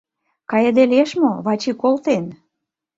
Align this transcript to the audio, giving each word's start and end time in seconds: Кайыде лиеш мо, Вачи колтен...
Кайыде 0.49 0.83
лиеш 0.91 1.11
мо, 1.21 1.31
Вачи 1.45 1.71
колтен... 1.81 2.25